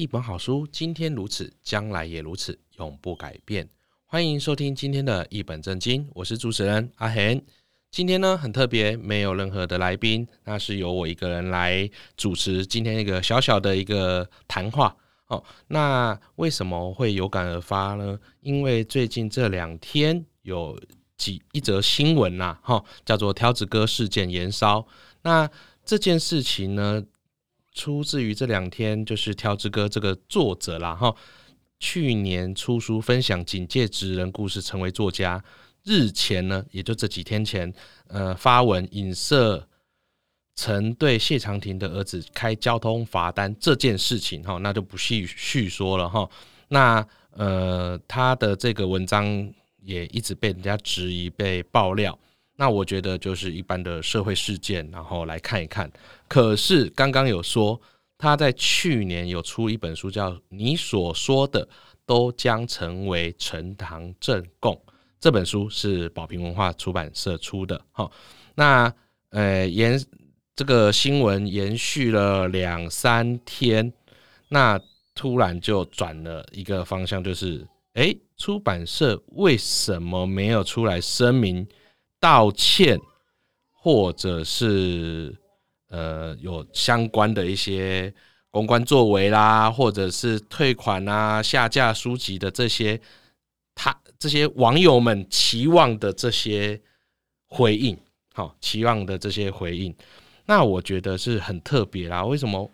[0.00, 3.68] 一本好书，今天如此，将来也如此，永不改变。
[4.06, 7.44] 欢迎收听今天的一本正经，我是主持人阿贤。
[7.90, 11.86] 今天呢很特别，没有任何的来宾，那是由我一个人来
[12.16, 14.96] 主持今天一个小小的一个谈话。
[15.26, 18.18] 哦，那为什么会有感而发呢？
[18.40, 20.80] 因为最近这两天有
[21.18, 24.86] 几一则新闻呐，哈，叫做挑子哥事件延烧。
[25.20, 25.46] 那
[25.84, 27.04] 这件事情呢，
[27.72, 31.14] 出自于这两天，就是挑子哥这个作者啦，哈，
[31.78, 35.42] 去年出书分享警戒职人故事，成为作家。
[35.82, 37.72] 日前呢，也就这几天前，
[38.08, 39.66] 呃，发文影射
[40.54, 46.28] 曾对谢长廷的儿子开交通罚单这件事情，哈，那就不细叙说了，哈。
[46.68, 49.24] 那呃，他的这个文章
[49.82, 52.18] 也一直被人家质疑、被爆料。
[52.60, 55.90] 那我觉得就是一般的社会事件，然后来看一看。
[56.28, 57.80] 可是刚刚有说
[58.18, 61.66] 他在去年有出一本书，叫《你所说的
[62.04, 64.74] 都将成为呈堂证供》。
[65.18, 67.82] 这本书是宝瓶文化出版社出的。
[67.92, 68.10] 哈，
[68.54, 68.92] 那
[69.30, 69.98] 呃延
[70.54, 73.90] 这个新闻延续了两三天，
[74.50, 74.78] 那
[75.14, 81.66] 突然就转了一个方向，就是诶，出版社为什么没有出来声明？
[82.20, 83.00] 道歉，
[83.72, 85.34] 或者是
[85.88, 88.12] 呃有相关的一些
[88.50, 93.00] 公关作为啦，或者是退款啊、下架书籍的这些，
[93.74, 96.80] 他这些网友们期望的这些
[97.46, 97.98] 回应，
[98.34, 99.96] 好，期望的这些回应，
[100.44, 102.24] 那我觉得是很特别啦。
[102.24, 102.70] 为什么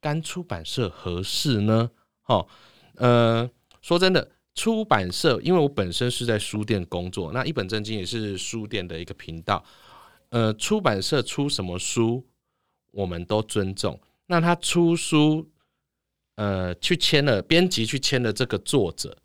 [0.00, 1.90] 干出版社合适呢？
[2.22, 2.48] 好，
[2.96, 3.48] 呃，
[3.80, 4.32] 说真的。
[4.58, 9.64] 出版社，因为我本身是在书店工作，那一本正经也是书店的一个频道。
[10.30, 12.26] 呃，出版社出什么书，
[12.90, 13.96] 我们都尊重。
[14.26, 15.48] 那他出书，
[16.34, 19.16] 呃，去签了编辑，去签了这个作者，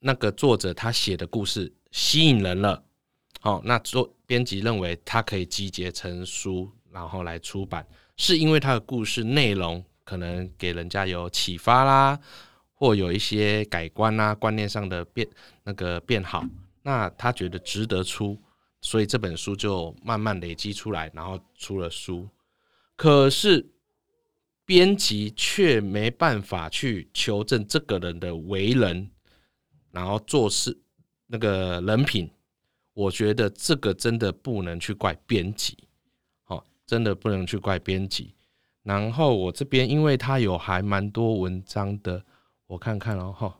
[0.00, 2.84] 那个作者他写的故事吸引人了，
[3.40, 7.86] 好，那作编辑认为他可以集结成书，然后来出版，
[8.18, 12.20] 是因为他的故事内容可能给人家有启发啦。
[12.84, 15.26] 或有一些改观啊，观念上的变
[15.62, 16.44] 那个变好，
[16.82, 18.38] 那他觉得值得出，
[18.82, 22.28] 所以这本书就慢慢累积出来，然后出了书。
[22.94, 23.66] 可是
[24.66, 29.10] 编辑却没办法去求证这个人的为人，
[29.90, 30.78] 然后做事
[31.26, 32.30] 那个人品，
[32.92, 35.88] 我觉得这个真的不能去怪编辑，
[36.48, 38.34] 哦，真的不能去怪编辑。
[38.82, 42.22] 然后我这边，因为他有还蛮多文章的。
[42.66, 43.54] 我看看哦，哈，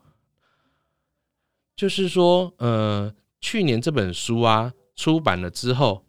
[1.76, 6.04] 就是说，呃，去年这本书啊出版了之后，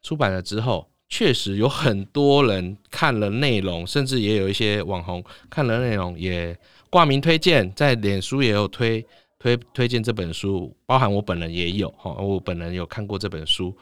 [0.00, 6.56] 出版了之后，确实有很多人看了内容，甚至也有一些网红看了内容也
[6.88, 9.04] 挂名推荐，在脸书也有推
[9.40, 13.76] 推推荐这本书，包含我本人也有哈，我本人有看过这本书。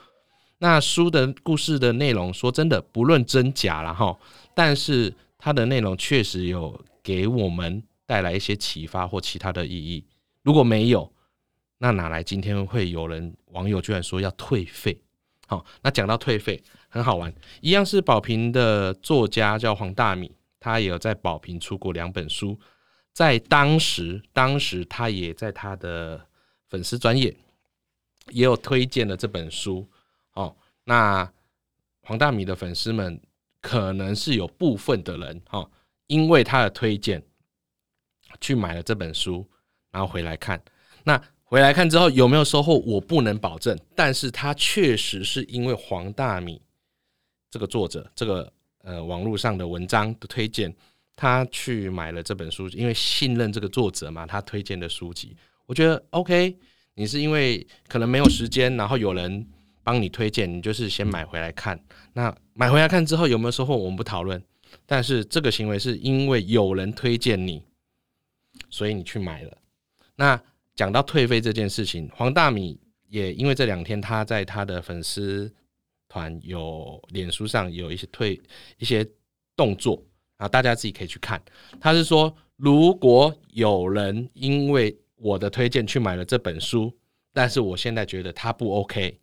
[0.59, 4.19] 那书的故事的内容，说真的，不论真假了哈，
[4.55, 7.83] 但是它的内容确实有给我们。
[8.13, 10.05] 带来一些启发或其他的意义，
[10.43, 11.11] 如果没有，
[11.79, 15.01] 那哪来今天会有人网友居然说要退费？
[15.47, 20.31] 好，那讲到退费很好玩，一样是宝瓶的作家叫黄大米，
[20.61, 22.61] 他也有在宝瓶出过两本书，
[23.15, 26.27] 在当时，当时他也在他的
[26.69, 27.35] 粉丝专业
[28.29, 29.89] 也有推荐了这本书。
[30.35, 31.33] 哦，那
[32.03, 33.19] 黄大米的粉丝们
[33.63, 35.67] 可能是有部分的人，哈，
[36.09, 37.23] 因为他的推荐。
[38.41, 39.47] 去买了这本书，
[39.91, 40.61] 然后回来看。
[41.05, 42.79] 那回来看之后有没有收获？
[42.79, 43.79] 我不能保证。
[43.95, 46.61] 但是他确实是因为黄大米
[47.51, 50.75] 这个作者，这个呃网络上的文章的推荐，
[51.15, 56.57] 他去买了这本书，因为信任这个作者嘛，他推荐的书籍，我觉得 OK。
[56.95, 59.47] 你是因为可能没有时间，然后有人
[59.83, 61.83] 帮你推荐，你就是先买回来看。
[62.13, 63.75] 那买回来看之后有没有收获？
[63.75, 64.43] 我们不讨论。
[64.85, 67.63] 但是这个行为是因为有人推荐你。
[68.71, 69.59] 所以你去买了。
[70.17, 70.41] 那
[70.75, 72.79] 讲到退费这件事情，黄大米
[73.09, 75.53] 也因为这两天他在他的粉丝
[76.09, 78.41] 团有脸书上有一些退
[78.79, 79.07] 一些
[79.57, 80.03] 动作
[80.37, 81.43] 啊，大家自己可以去看。
[81.81, 86.93] 他是说，如果有人因为我的推荐去买了这本书，
[87.33, 89.19] 但是我现在觉得他不 OK，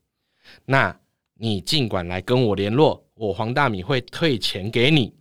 [0.65, 0.97] 那
[1.35, 5.13] 你尽管来跟我联络，我黄大米会退钱给你。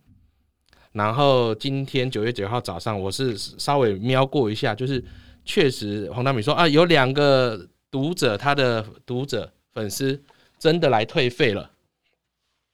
[0.91, 5.03] 然后今天九月九号早上，我是稍微瞄过一下，就是
[5.45, 10.21] 确实黄大米说啊，有两个读者，他的读者粉丝
[10.57, 11.69] 真的来退费了，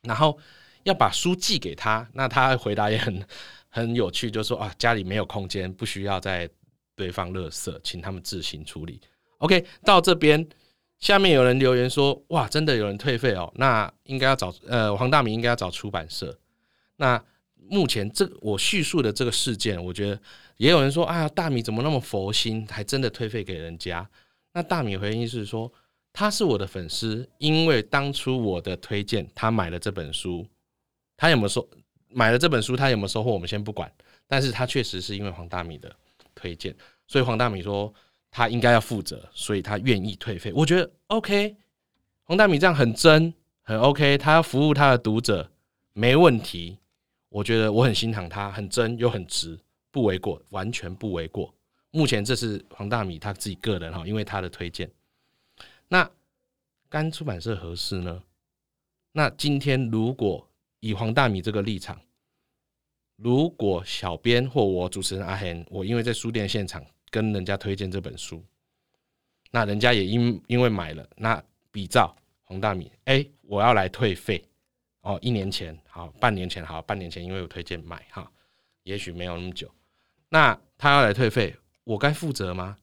[0.04, 0.38] 然后
[0.84, 3.26] 要把书寄给他，那他回答也很
[3.70, 6.50] 很有趣，就说啊，家里没有空间，不需要再
[6.96, 9.02] 堆放垃圾，请他们自行处理。
[9.40, 10.48] OK，到这边
[11.00, 16.40] 下面有人留言说，哇，真的有人退费哦，那应该要找呃黄大明应该要找出版社。
[16.96, 17.22] 那
[17.70, 20.20] 目前这我叙述的这个事件，我觉得
[20.58, 24.08] 也有人说啊，大米怎么那么佛心，还真的退费给人家？
[24.54, 25.72] 那大米回应是说，
[26.14, 30.48] 他是我的粉丝，因为当初我的推荐，他买了这本书，
[31.18, 31.68] 他有没有收
[32.10, 33.32] 买了这本书，他有没有收获？
[33.32, 33.92] 我们先不管，
[34.28, 35.94] 但是他确实是因为黄大米的
[36.34, 36.74] 推荐，
[37.08, 37.94] 所以黄大米说
[38.32, 40.54] 他应该要负责，所以他愿意退费。
[40.54, 41.56] 我觉得 OK，
[42.24, 45.52] 黄大米这样很真，很 OK，他要服务他的读者，
[45.92, 46.78] 没问题。
[47.36, 49.60] 我觉得我很心疼他，很真又很直，
[49.92, 51.54] 不为过，完全不为过。
[51.92, 54.90] 目前这是黄大米他自己个人哈，因为他的推荐。
[55.90, 56.10] 那
[56.88, 58.24] 跟出版社合适呢？
[59.12, 60.50] 那今天如果
[60.80, 62.00] 以黄大米这个立场，
[63.18, 68.42] 如果小编或我主持人阿贤，我因为在书店现场跟人家推荐这本书，
[69.52, 72.16] 那人家也因因为买了，那比照
[72.46, 74.42] 黄大米，哎、我要来退费。
[75.06, 78.28] 哦，一年前好，半年前好，半年前因为我推荐买哈，
[78.82, 79.70] 也许没有那么久。
[80.30, 82.76] 那他要来退费，我该负责吗？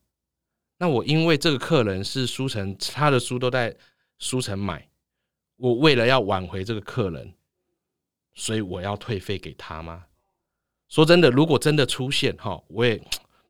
[0.79, 3.75] 那我因为这个客人是书城，他的书都在
[4.19, 4.89] 书城买，
[5.57, 7.35] 我为了要挽回这个客人，
[8.35, 10.05] 所以我要退费给他吗？
[10.89, 13.03] 说真的，如果真的出现哈，我也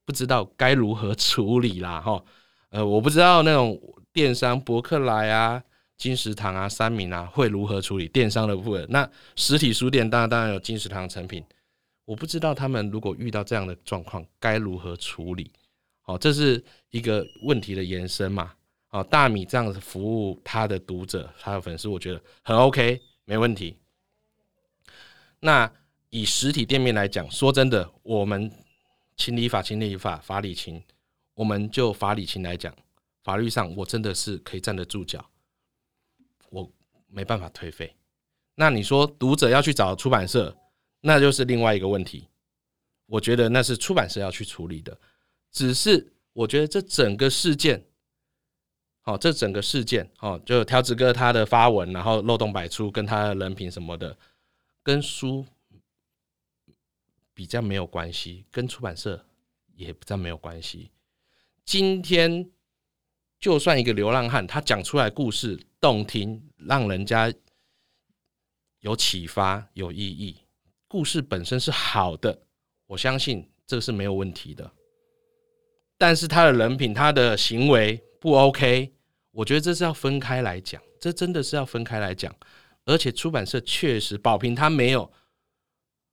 [0.06, 2.24] 不知道该如何处理啦哈。
[2.70, 3.78] 呃，我不知道那种
[4.14, 5.62] 电商博客来啊。
[5.96, 8.86] 金石堂啊，三民啊，会如何处理电商的部分？
[8.88, 11.44] 那实体书店当然当然有金石堂成品，
[12.04, 15.50] 我不知道他们如果遇到这样的状况该如何处理。
[16.00, 18.52] 好，这是一个问题的延伸嘛。
[18.88, 23.76] 好，大米这样子服务他的读者、他的粉丝，我觉得很 OK，没问题。
[25.38, 25.70] 那
[26.10, 28.50] 以实体店面来讲，说真的，我们
[29.16, 30.82] 情理法，情理法，法理情，
[31.34, 32.74] 我们就法理情来讲，
[33.22, 35.24] 法律上我真的是可以站得住脚。
[36.52, 36.70] 我
[37.08, 37.96] 没办法退费，
[38.56, 40.54] 那你说读者要去找出版社，
[41.00, 42.28] 那就是另外一个问题。
[43.06, 45.00] 我觉得那是出版社要去处理的。
[45.50, 47.82] 只是我觉得这整个事件，
[49.00, 54.14] 好，这整个事件，哦，就条子哥他的发文，然后漏洞百出，跟他的人品什么的，
[54.82, 55.46] 跟书
[57.32, 59.24] 比较没有关系，跟出版社
[59.74, 60.90] 也比较没有关系。
[61.64, 62.50] 今天。
[63.42, 67.34] 就算一个流浪汉，他讲出来故事动听，让人家
[68.78, 70.38] 有启发、有意义，
[70.86, 72.44] 故事本身是好的，
[72.86, 74.70] 我相信这是没有问题的。
[75.98, 78.94] 但是他的人品、他的行为不 OK，
[79.32, 82.32] 我觉得这是要分开来讲，这真的是要分开来讲。
[82.84, 85.12] 而且出版社确实宝平他没有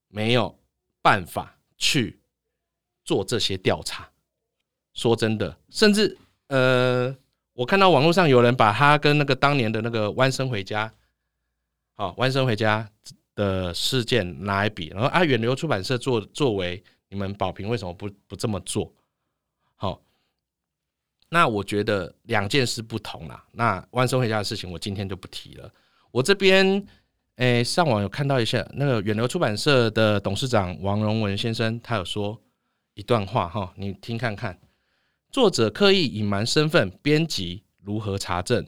[0.08, 0.60] 没有
[1.04, 2.22] 办法去
[3.06, 4.10] 做这些调查。
[4.96, 6.18] 说真的，甚至。
[6.50, 7.16] 呃，
[7.54, 10.88] 我看到网络上有人把他跟那个当年的那个《弯生回家》
[11.96, 12.90] 好，《弯生回家》
[13.36, 18.92] 的事件拿来比，然后啊，远流出版社作作为你们宝瓶为什么不不这么做？
[19.76, 20.02] 好，
[21.30, 23.46] 那我觉得两件事不同啦。
[23.52, 25.72] 那《弯生回家》的事情我今天就不提了。
[26.12, 26.86] 我这边
[27.36, 32.38] 诶、上网有看到一下那个远流出版社的董事长王荣文先生，他有说
[32.96, 34.60] 一段话哈，你听看看。
[35.32, 38.66] 作者刻意隐瞒身份，编辑如何查证？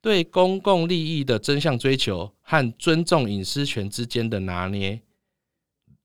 [0.00, 5.00] 对公共利益的真相追求和尊重隐私权之间的拿捏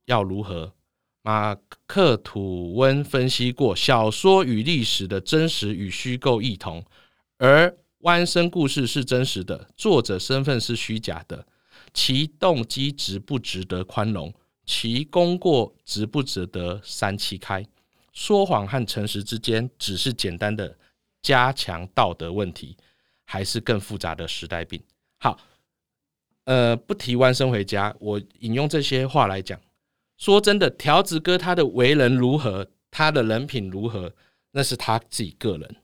[0.05, 0.73] 要如何？
[1.21, 6.83] 马克吐温分析过，小说与历史的真实与虚构异同，
[7.37, 11.45] 而弯生故事是真实的，作者身份是虚假的，
[11.93, 14.33] 其动机值不值得宽容？
[14.65, 17.63] 其功过值不值得三七开？
[18.19, 20.77] 说谎和诚实之间只是简单的
[21.21, 22.75] 加强道德问题，
[23.23, 24.83] 还是更复杂的时代病？
[25.19, 25.39] 好，
[26.43, 29.57] 呃，不提弯身回家，我引用这些话来讲。
[30.17, 34.11] 说真的，条子哥他的为人如何，他的人品如何，
[34.51, 35.75] 那是他自己个人。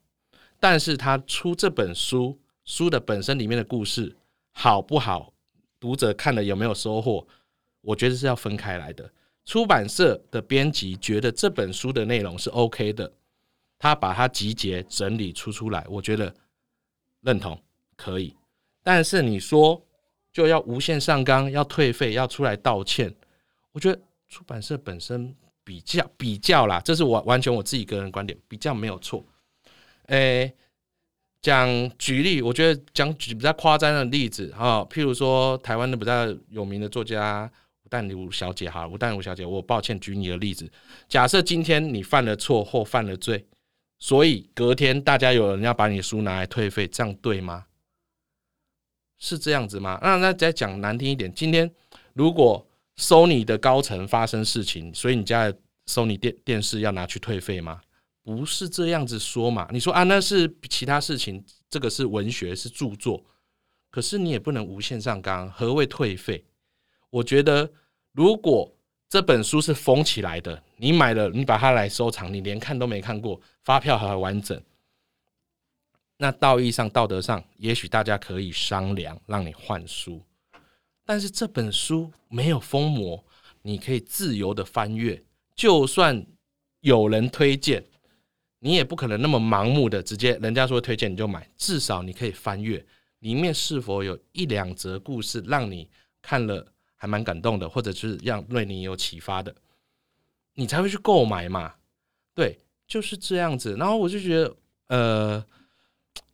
[0.60, 4.14] 但是他出这本书，书的本身里面的故事
[4.52, 5.32] 好不好，
[5.80, 7.26] 读者看了有没有收获？
[7.80, 9.10] 我觉得是要分开来的。
[9.46, 13.14] 出版社的编辑觉得这本书的内容是 OK 的，
[13.78, 16.34] 他把它集结整理出出来，我觉得
[17.22, 17.62] 认同
[17.96, 18.36] 可以。
[18.82, 19.80] 但是你说
[20.34, 23.14] 就要无限上纲，要退费，要出来道歉，
[23.72, 29.24] 我觉得出版社本身比较比较啦，这是我完全我自己个人观点，比较没有错。
[30.08, 30.52] 诶、
[31.40, 37.52] 讲举例，我觉得讲举比较夸张的例子哈，譬如说台湾的比较有名的作家。
[37.86, 40.70] 吴淡如小姐哈，吴淡如小姐，我抱歉举你的例子。
[41.08, 43.46] 假设今天你犯了错或犯了罪，
[44.00, 47.68] 所以隔天大家有人要把你书拿来退费，这样对吗？
[49.20, 50.00] 是这样子吗？
[50.02, 51.72] 那那再讲难听一点，今天
[52.14, 57.80] 如果 Sony 的高层发生事情，所以你家的 Sony 电电视要拿去退费吗？
[58.24, 59.70] 不是这样子说嘛？
[59.72, 63.24] 你说啊，那是其他事情，这个是文学是著作，
[63.92, 65.48] 可是你也不能无限上纲。
[65.52, 66.44] 何谓退费？
[67.16, 67.72] 我觉得，
[68.12, 68.70] 如果
[69.08, 74.62] 这本书是封起来的，你买了，你把它来收藏，你连看都没看过，发票还完整，
[76.18, 80.22] 那道义上、道德上，也许大家可以商量，让你换书。
[81.06, 83.24] 但是这本书没有封膜，
[83.62, 85.24] 你可以自由的翻阅，
[85.56, 86.22] 就算
[86.82, 87.82] 有人推荐，
[88.60, 92.86] 你也不可能那么盲目的直接人家说推荐你就买，至少你可以翻阅
[93.20, 95.88] 里面是否有一两则故事让你
[96.22, 96.74] 看了。
[97.06, 99.54] 还蛮感动的，或者是让对你有启发的，
[100.56, 101.76] 你才会去购买嘛。
[102.34, 103.76] 对，就是这样子。
[103.76, 104.56] 然后我就觉得，
[104.88, 105.46] 呃，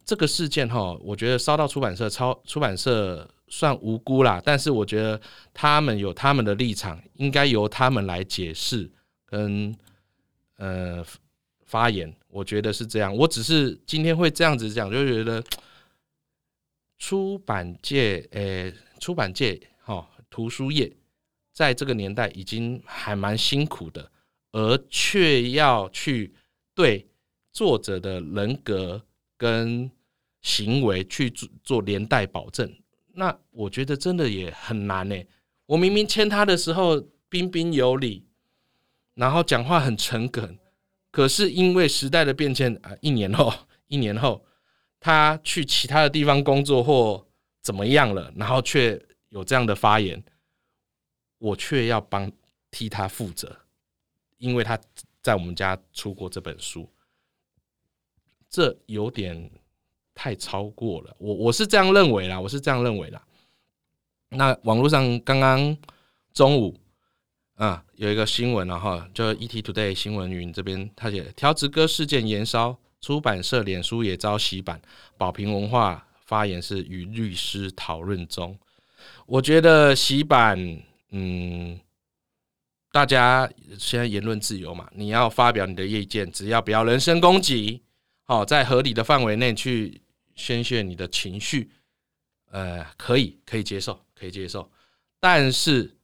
[0.05, 4.41] 这个事件哈，我觉得烧到出版社，超出版社算无辜啦。
[4.45, 5.19] 但是我觉得
[5.53, 8.89] 他们有他们的立场，应该由他们来解释
[9.25, 9.75] 跟
[10.55, 11.05] 呃
[11.65, 12.15] 发言。
[12.29, 13.13] 我觉得是这样。
[13.13, 15.43] 我只是今天会这样子讲，就觉得
[16.97, 20.07] 出版界，诶、出版界，哈。
[20.31, 20.91] 图书业
[21.51, 24.09] 在这个年代已经还蛮辛苦的，
[24.53, 26.33] 而却要去
[26.73, 27.05] 对
[27.51, 29.05] 作者的人格
[29.37, 29.91] 跟
[30.41, 32.73] 行为去做做连带保证，
[33.13, 35.15] 那我觉得真的也很难呢。
[35.65, 38.23] 我明明签他的时候彬彬有礼，
[39.15, 40.57] 然后讲话很诚恳，
[41.11, 43.53] 可是因为时代的变迁啊，一年后，
[43.87, 44.43] 一年后
[44.99, 47.27] 他去其他的地方工作或
[47.61, 48.99] 怎么样了，然后却。
[49.31, 50.21] 有这样的发言，
[51.37, 52.31] 我却要帮
[52.69, 53.59] 替他负责，
[54.37, 54.79] 因为他
[55.21, 56.89] 在我们家出过这本书，
[58.49, 59.49] 这有点
[60.13, 61.15] 太超过了。
[61.17, 63.25] 我我是这样认为啦，我是这样认为啦。
[64.29, 65.77] 那网络上刚刚
[66.33, 66.77] 中午
[67.55, 74.81] 啊有一个新闻了哈，就 ET Today 新闻云这边他写条子哥事件延烧，出版社脸书也遭洗版，
[75.17, 78.59] 宝平文化发言是与律师讨论中。
[79.31, 80.59] 我觉得洗版，
[81.11, 81.79] 嗯，
[82.91, 87.81] 大家现在言论自由嘛，你要发表你的意见，只要不要人身攻击，
[88.25, 90.01] 好，在合理的范围内去
[90.35, 91.71] 宣泄你的情绪，
[92.49, 94.69] 呃，可以，可以接受，可以接受。
[95.17, 95.95] 但是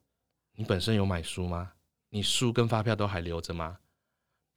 [0.55, 1.73] 你本身有买书吗？
[2.07, 3.77] 你书跟发票都还留着吗？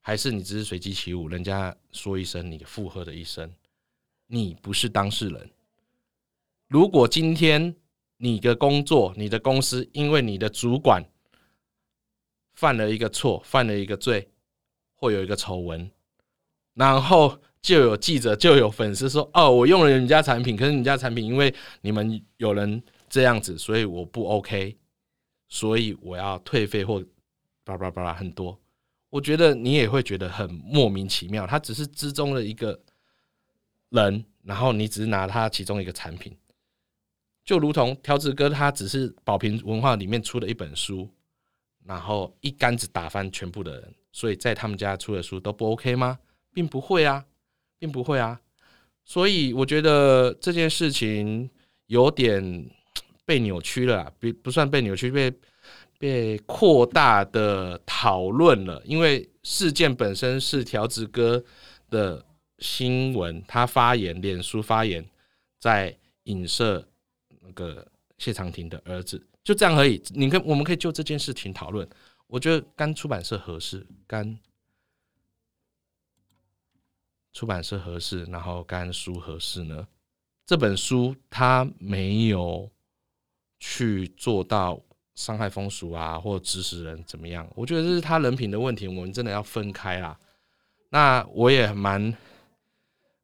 [0.00, 1.27] 还是你只是随机起舞？
[1.27, 3.53] 人家说一声，你附和的一声，
[4.29, 5.50] 你不是当事人。
[6.69, 7.75] 如果今天。
[8.23, 11.03] 你的工作，你的公司，因为你的主管
[12.53, 14.31] 犯了一个错，犯了一个罪，
[14.95, 15.91] 会有一个丑闻，
[16.75, 24.77] 然后就有记者，就有粉丝说：“哦，我用了人家产品，可是你家产品因为你们有人这样子，所以我不 OK，
[25.49, 27.03] 所以我要退费或
[27.65, 28.61] 叭叭叭很多。”
[29.09, 32.79] 我觉得你也会觉得很莫名其妙，他只是之中的一个
[33.89, 36.37] 人，然后你只是拿他其中一个产品。
[37.45, 41.09] 就如同条子哥，他只是宝瓶文化里面出的一本书，
[41.85, 46.19] 然后一竿子打翻全部的人，所以在他们家出的书都不 OK 吗？
[46.53, 47.25] 并不会啊，
[47.79, 48.41] 并不会啊。
[49.05, 51.51] 所以我觉得这件事情
[51.87, 52.71] 有点
[53.25, 55.33] 被扭曲了，不不算被扭曲，被
[55.99, 58.81] 被扩大的讨论了。
[58.85, 61.43] 因为事件本身是条子哥
[61.89, 62.25] 的
[62.59, 65.05] 新闻，他发言，脸书发言，
[65.59, 66.87] 在影射。
[67.50, 67.87] 个
[68.19, 70.02] 谢长廷的儿子就这样而已。
[70.11, 71.88] 你看，我们可以就这件事情讨论。
[72.26, 74.38] 我觉得干出版社合适，干
[77.33, 79.87] 出版社合适，然后干书合适呢？
[80.47, 82.71] 这本书他没有
[83.59, 84.80] 去做到
[85.14, 87.50] 伤害风俗啊，或指使人怎么样？
[87.54, 88.87] 我觉得这是他人品的问题。
[88.87, 90.19] 我们真的要分开啦。
[90.90, 92.16] 那我也蛮。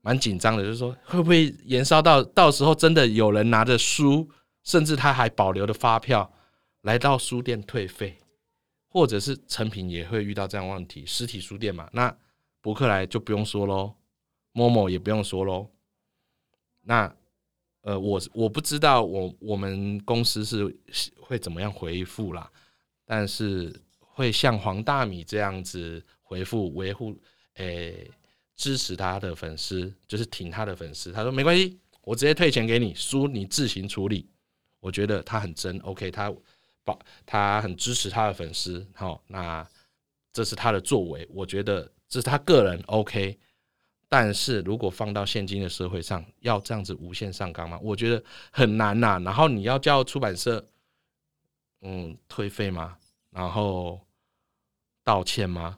[0.06, 4.30] 蛮紧张的，就是说会不会延烧到到时候真的有人拿着书，
[4.62, 6.32] 甚至他还保留的发票
[6.82, 8.16] 来到书店退费，
[8.86, 11.04] 或者是成品也会遇到这样问题。
[11.04, 12.16] 实体书店嘛，那
[12.60, 13.96] 博客来就不用说喽
[14.54, 15.68] ，Momo 也不用说喽。
[16.82, 17.12] 那
[17.80, 20.72] 呃，我我不知道我我们公司是
[21.20, 22.48] 会怎么样回复啦，
[23.04, 27.12] 但是会像黄大米这样子回复维护
[27.54, 28.08] 诶。
[28.56, 31.12] 支持他的粉丝，就是挺他的粉丝。
[31.12, 34.28] 他说没关系，我直接退钱给你，书你自行处理。
[34.80, 36.32] 我觉得他很真，OK，他
[36.84, 39.66] 把他很支持他的粉丝，好，那
[40.32, 43.38] 这是他的作为，我觉得这是他个人 OK。
[44.08, 47.76] 但是如果放到现今的社会上，要这样子无限上纲吗？
[47.82, 48.22] 我觉得
[48.52, 49.20] 很难呐。
[49.24, 50.64] 然后你要叫出版社，
[51.80, 52.96] 嗯，退费吗？
[53.30, 54.00] 然后
[55.02, 55.76] 道歉吗？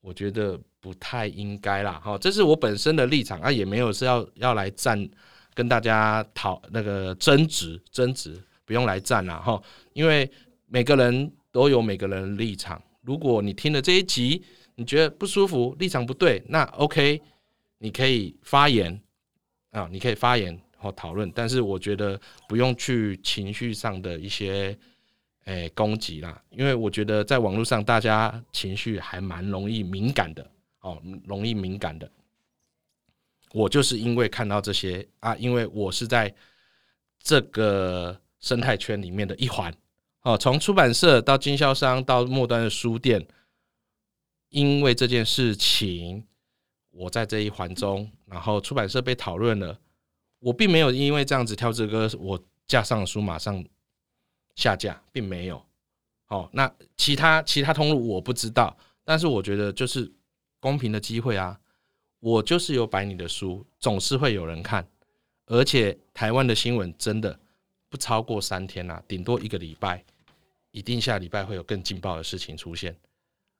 [0.00, 2.00] 我觉得不太应该啦。
[2.02, 5.08] 哈，这是我本身的立场啊，也没有是要要来站，
[5.54, 8.42] 跟大家讨那个争执争执。
[8.66, 9.60] 不用来站了哈，
[9.94, 10.30] 因为
[10.68, 12.80] 每个人都有每个人的立场。
[13.02, 14.40] 如果你听了这一集，
[14.76, 17.20] 你觉得不舒服，立场不对，那 OK，
[17.78, 18.96] 你可以发言
[19.72, 21.28] 啊，你可以发言或讨论。
[21.34, 24.78] 但是我觉得不用去情绪上的一些
[25.46, 30.48] 诶、攻击啦，因为我觉得在网络上大家情绪还蛮容易敏感的
[30.80, 32.10] 哦，容易敏感的。
[33.52, 36.34] 我就是因为看到这些啊，因为我是在
[37.22, 38.20] 这个。
[38.42, 39.70] 生态圈里面的一环，
[40.22, 43.28] 哦，从出版社到经销商到末端的书店，
[44.48, 46.26] 因为这件事情，
[46.90, 49.78] 我在这一环中，然后出版社被讨论了，
[50.38, 53.62] 我并没有因为这样子挑这个，我架上的书马上
[54.54, 55.62] 下架，并没有。
[56.28, 60.10] 哦，那其他其他通路我不知道，但是我觉得就是
[60.60, 61.58] 公平的机会啊，
[62.20, 64.86] 我就是有摆你的书，总是会有人看，
[65.46, 67.40] 而且台湾的新闻真的。
[67.92, 70.04] 不超过三天啦、顶多一个礼拜，
[70.70, 72.96] 一定下礼拜会有更劲爆的事情出现。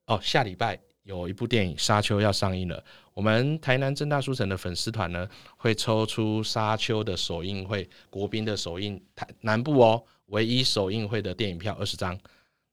[0.06, 2.80] 哦，下礼拜有一部电影《沙丘》要上映了，
[3.12, 12.16] 我们台南正大书城的粉丝团呢会抽出《沙丘》的首映会，国宾的首映台南部哦，唯一首映会的电影票二十张。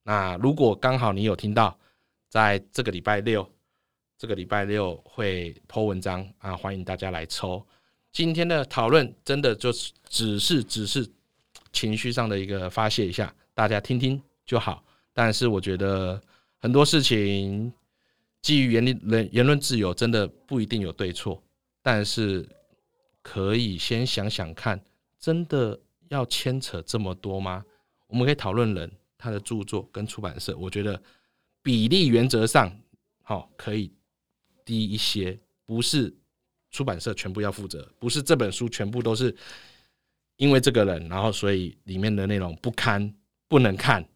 [0.03, 1.75] 那如果刚好你有听到，
[2.29, 3.51] 在这个礼拜六，
[4.17, 7.65] 这个礼拜六会 po 文章啊，欢迎大家来抽。
[8.11, 11.09] 今天的讨论真的就是只是只是。
[11.73, 14.83] 情绪上的一个发泄一下，大家听听就好。
[15.13, 16.19] 但是我觉得
[16.57, 17.71] 很多事情
[18.41, 21.43] 基于言论言论自由，真的不一定有对错。
[21.83, 22.47] 但是
[23.21, 24.81] 可以先想想看，
[25.19, 27.63] 真的要牵扯这么多吗？
[28.07, 30.99] 我们可以讨论人他的著作跟出版社，我觉得
[31.61, 32.75] 比例原则上
[33.21, 33.91] 好可以
[34.67, 36.13] 低一些，不是
[36.69, 39.35] 出版社全部要负责，不是这本书全部都是。
[40.39, 43.11] 因为这个人，然后所以里面的内容不堪，
[43.47, 44.07] 不能看。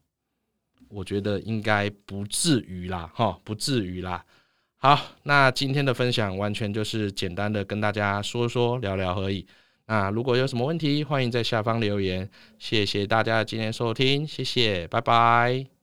[0.87, 4.23] 我觉得应该不至于啦，哈，不至于啦。
[4.77, 9.47] 好，那今天的分享完全就是简单的跟大家说说聊聊而已。
[9.87, 12.29] 那如果有什么问题，欢迎在下方留言。
[12.59, 15.81] 谢谢大家今天收听，谢谢，拜拜。